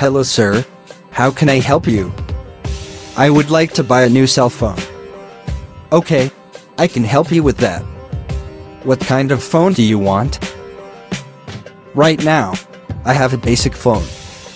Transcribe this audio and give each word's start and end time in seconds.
Hello, 0.00 0.22
sir. 0.22 0.64
How 1.10 1.30
can 1.30 1.50
I 1.50 1.60
help 1.60 1.86
you? 1.86 2.10
I 3.18 3.28
would 3.28 3.50
like 3.50 3.74
to 3.74 3.84
buy 3.84 4.04
a 4.04 4.08
new 4.08 4.26
cell 4.26 4.48
phone. 4.48 4.78
Okay, 5.92 6.30
I 6.78 6.86
can 6.86 7.04
help 7.04 7.30
you 7.30 7.42
with 7.42 7.58
that. 7.58 7.82
What 8.84 9.00
kind 9.00 9.30
of 9.30 9.42
phone 9.42 9.74
do 9.74 9.82
you 9.82 9.98
want? 9.98 10.40
Right 11.94 12.24
now, 12.24 12.54
I 13.04 13.12
have 13.12 13.34
a 13.34 13.44
basic 13.50 13.74
phone, 13.74 14.06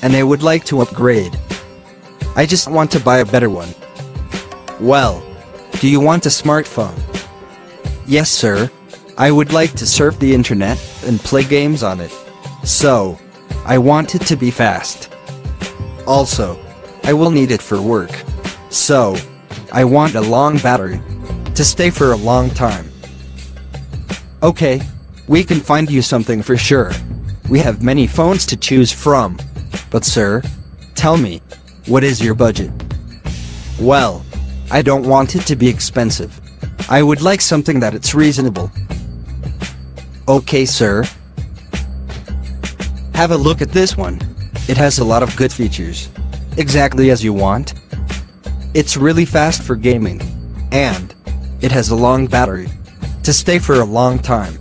and 0.00 0.16
I 0.16 0.22
would 0.22 0.42
like 0.42 0.64
to 0.64 0.80
upgrade. 0.80 1.38
I 2.36 2.46
just 2.46 2.70
want 2.70 2.90
to 2.92 2.98
buy 3.00 3.18
a 3.18 3.26
better 3.26 3.50
one. 3.50 3.74
Well, 4.80 5.22
do 5.72 5.90
you 5.90 6.00
want 6.00 6.24
a 6.24 6.30
smartphone? 6.30 6.98
Yes, 8.06 8.30
sir. 8.30 8.70
I 9.18 9.30
would 9.30 9.52
like 9.52 9.72
to 9.72 9.86
surf 9.86 10.18
the 10.18 10.34
internet 10.34 10.78
and 11.04 11.20
play 11.20 11.44
games 11.44 11.82
on 11.82 12.00
it. 12.00 12.12
So, 12.64 13.18
I 13.66 13.76
want 13.76 14.14
it 14.14 14.22
to 14.28 14.36
be 14.36 14.50
fast. 14.50 15.13
Also, 16.06 16.58
I 17.02 17.12
will 17.12 17.30
need 17.30 17.50
it 17.50 17.62
for 17.62 17.80
work. 17.80 18.10
So, 18.70 19.16
I 19.72 19.84
want 19.84 20.14
a 20.14 20.20
long 20.20 20.58
battery 20.58 21.00
to 21.54 21.64
stay 21.64 21.90
for 21.90 22.12
a 22.12 22.16
long 22.16 22.50
time. 22.50 22.90
Okay, 24.42 24.80
we 25.28 25.42
can 25.44 25.60
find 25.60 25.90
you 25.90 26.02
something 26.02 26.42
for 26.42 26.56
sure. 26.56 26.92
We 27.48 27.58
have 27.60 27.82
many 27.82 28.06
phones 28.06 28.46
to 28.46 28.56
choose 28.56 28.92
from. 28.92 29.38
But 29.90 30.04
sir, 30.04 30.42
tell 30.94 31.16
me, 31.16 31.40
what 31.86 32.04
is 32.04 32.20
your 32.22 32.34
budget? 32.34 32.70
Well, 33.80 34.24
I 34.70 34.82
don't 34.82 35.06
want 35.06 35.34
it 35.36 35.42
to 35.46 35.56
be 35.56 35.68
expensive. 35.68 36.40
I 36.88 37.02
would 37.02 37.22
like 37.22 37.40
something 37.40 37.80
that 37.80 37.94
it's 37.94 38.14
reasonable. 38.14 38.70
Okay, 40.28 40.64
sir. 40.64 41.04
Have 43.14 43.30
a 43.30 43.36
look 43.36 43.62
at 43.62 43.70
this 43.70 43.96
one. 43.96 44.20
It 44.66 44.78
has 44.78 44.98
a 44.98 45.04
lot 45.04 45.22
of 45.22 45.36
good 45.36 45.52
features. 45.52 46.08
Exactly 46.56 47.10
as 47.10 47.22
you 47.22 47.32
want. 47.34 47.74
It's 48.72 48.96
really 48.96 49.26
fast 49.26 49.62
for 49.62 49.76
gaming. 49.76 50.20
And 50.72 51.14
it 51.60 51.70
has 51.70 51.90
a 51.90 51.96
long 51.96 52.26
battery 52.26 52.68
to 53.24 53.32
stay 53.32 53.58
for 53.58 53.80
a 53.80 53.84
long 53.84 54.18
time. 54.18 54.58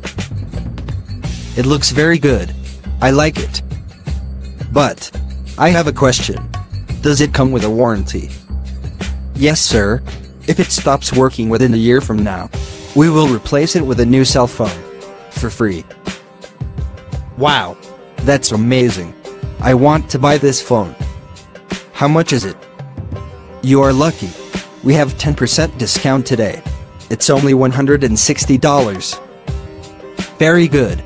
It 1.56 1.66
looks 1.66 1.92
very 1.92 2.20
good. 2.20 2.54
I 3.02 3.12
like 3.12 3.38
it. 3.38 3.62
But 4.72 5.09
I 5.58 5.70
have 5.70 5.88
a 5.88 5.94
question. 5.94 6.50
Does 7.02 7.22
it 7.22 7.34
come 7.34 7.52
with 7.52 7.64
a 7.64 7.70
warranty? 7.70 8.30
Yes, 9.36 9.62
sir. 9.62 10.04
If 10.48 10.59
it 10.59 10.72
stops 10.72 11.14
working 11.14 11.48
within 11.48 11.74
a 11.74 11.78
year 11.78 12.02
from 12.02 12.24
now, 12.24 12.50
we 12.96 13.09
will 13.09 13.34
replace 13.34 13.76
it 13.78 13.86
with 13.86 14.00
a 14.02 14.06
new 14.06 14.26
cell 14.26 14.48
phone 14.48 14.84
for 15.31 15.50
free. 15.50 15.86
Wow, 17.38 17.78
that's 18.18 18.52
amazing. 18.52 19.14
I 19.64 19.73
want 19.73 20.09
to 20.09 20.19
buy 20.19 20.38
this 20.38 20.61
phone. 20.61 20.94
How 21.94 22.09
much 22.09 22.33
is 22.33 22.44
it? 22.44 22.58
You 23.61 23.81
are 23.81 23.94
lucky. 23.94 24.30
We 24.83 24.94
have 24.95 25.14
10% 25.14 25.78
discount 25.78 26.25
today. 26.25 26.61
It's 27.09 27.30
only 27.30 27.53
$160. 27.53 29.19
Very 30.38 30.67
good. 30.67 31.02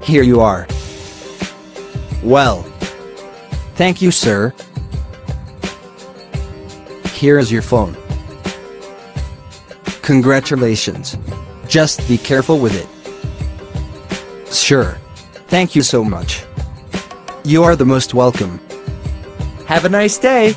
Here 0.00 0.22
you 0.22 0.40
are. 0.40 0.66
Well. 2.22 2.62
Thank 3.74 4.00
you, 4.00 4.10
sir. 4.10 4.54
Here 7.12 7.38
is 7.38 7.52
your 7.52 7.60
phone. 7.60 7.94
Congratulations. 10.00 11.18
Just 11.68 12.08
be 12.08 12.16
careful 12.16 12.58
with 12.58 12.74
it. 12.74 12.88
Sure. 14.54 14.96
Thank 15.50 15.74
you 15.74 15.82
so 15.82 16.04
much. 16.04 16.44
You 17.42 17.64
are 17.64 17.74
the 17.74 17.84
most 17.84 18.14
welcome. 18.14 18.60
Have 19.66 19.84
a 19.84 19.88
nice 19.88 20.16
day. 20.16 20.54